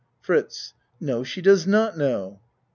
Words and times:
FRITZ 0.21 0.73
No 0.99 1.23
she 1.23 1.43
does 1.43 1.67
not 1.67 1.95
know. 1.95 2.41